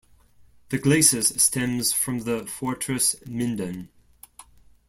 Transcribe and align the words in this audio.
The 0.69 0.79
"Glacis" 0.79 1.39
stems 1.39 1.93
from 1.93 2.21
the 2.21 2.47
Fortress 2.47 3.15
Minden. 3.27 3.89